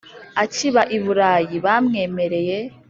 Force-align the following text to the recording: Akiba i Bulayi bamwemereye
Akiba 0.43 0.81
i 0.95 0.97
Bulayi 1.03 1.55
bamwemereye 1.65 2.57